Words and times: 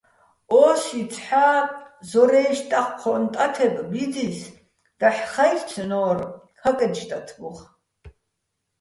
ო́სი 0.61 1.01
ცჰ̦ა 1.13 1.47
ზორაჲში̆ 2.09 2.67
დაჴჴო́ჼ 2.71 3.23
ტათებ 3.33 3.75
ბიძის 3.91 4.39
დაჰ̦ 4.99 5.23
ხაჲრცნო́რ 5.31 6.17
ქაკე́ჩ 6.59 6.95
ტათბუხ. 7.09 7.59